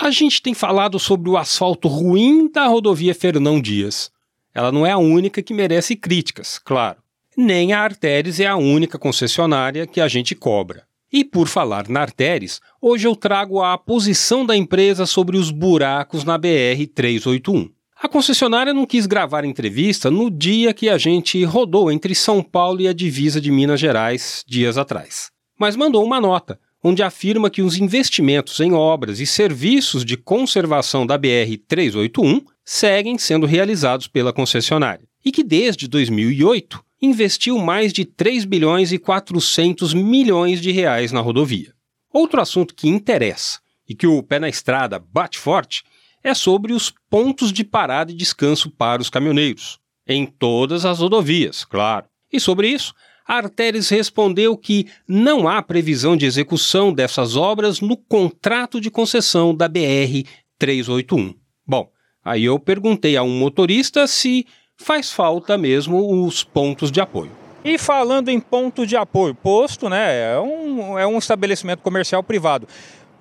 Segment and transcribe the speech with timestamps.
[0.00, 4.10] A gente tem falado sobre o asfalto ruim da rodovia Fernão Dias.
[4.54, 6.96] Ela não é a única que merece críticas, claro.
[7.36, 10.84] Nem a Artéries é a única concessionária que a gente cobra.
[11.12, 16.24] E por falar na Artéries, hoje eu trago a posição da empresa sobre os buracos
[16.24, 17.68] na BR 381.
[18.02, 22.80] A concessionária não quis gravar entrevista no dia que a gente rodou entre São Paulo
[22.80, 27.62] e a divisa de Minas Gerais dias atrás, mas mandou uma nota onde afirma que
[27.62, 34.32] os investimentos em obras e serviços de conservação da BR 381 seguem sendo realizados pela
[34.32, 41.12] concessionária e que desde 2008 investiu mais de 3 bilhões e 400 milhões de reais
[41.12, 41.72] na rodovia.
[42.12, 45.84] Outro assunto que interessa e que o pé na estrada bate forte
[46.22, 51.64] é sobre os pontos de parada e descanso para os caminhoneiros, em todas as rodovias,
[51.64, 52.06] claro.
[52.32, 52.94] E sobre isso,
[53.30, 59.68] Arteres respondeu que não há previsão de execução dessas obras no contrato de concessão da
[59.68, 60.26] BR
[60.58, 61.34] 381.
[61.64, 61.88] Bom,
[62.24, 64.44] aí eu perguntei a um motorista se
[64.76, 67.30] faz falta mesmo os pontos de apoio.
[67.64, 72.66] E falando em ponto de apoio, posto, né, é um, é um estabelecimento comercial privado.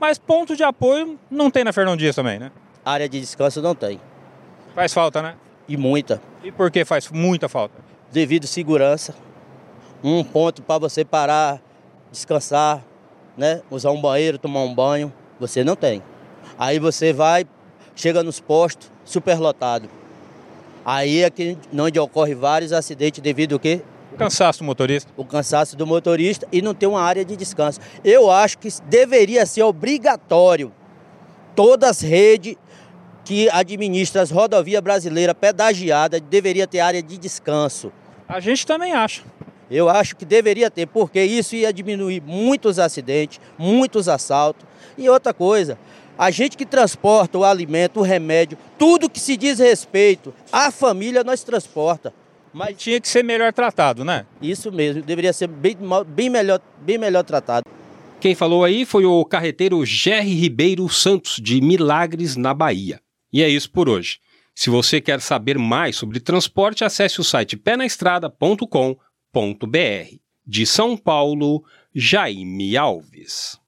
[0.01, 2.51] Mas ponto de apoio não tem na Fernão Dias também, né?
[2.83, 4.01] Área de descanso não tem.
[4.73, 5.35] Faz falta, né?
[5.67, 6.19] E muita.
[6.43, 7.75] E por que faz muita falta?
[8.11, 9.13] Devido segurança
[10.03, 11.61] um ponto para você parar,
[12.11, 12.83] descansar,
[13.37, 13.61] né?
[13.69, 16.01] Usar um banheiro, tomar um banho, você não tem.
[16.57, 17.45] Aí você vai,
[17.95, 19.89] chega nos postos, superlotado.
[20.85, 23.81] Aí é que onde ocorre vários acidentes devido ao quê?
[24.13, 25.11] O cansaço do motorista.
[25.15, 27.79] O cansaço do motorista e não tem uma área de descanso.
[28.03, 30.71] Eu acho que deveria ser obrigatório
[31.55, 32.55] todas as redes
[33.23, 37.91] que administram as rodovias brasileiras pedagiadas deveria ter área de descanso.
[38.27, 39.23] A gente também acha.
[39.69, 44.65] Eu acho que deveria ter, porque isso ia diminuir muitos acidentes, muitos assaltos.
[44.97, 45.77] E outra coisa,
[46.17, 51.23] a gente que transporta o alimento, o remédio, tudo que se diz respeito à família,
[51.23, 52.13] nós transporta.
[52.51, 54.25] Mas tinha que ser melhor tratado, né?
[54.41, 55.77] Isso mesmo, deveria ser bem,
[56.07, 57.63] bem, melhor, bem melhor tratado.
[58.19, 62.99] Quem falou aí foi o carreteiro Jerry Ribeiro Santos, de Milagres, na Bahia.
[63.31, 64.17] E é isso por hoje.
[64.53, 69.08] Se você quer saber mais sobre transporte, acesse o site penaestrada.com.br.
[70.45, 71.63] De São Paulo,
[71.93, 73.59] Jaime Alves.